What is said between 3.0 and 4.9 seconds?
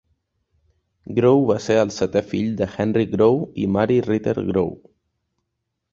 Grow i Mary Riter Grow.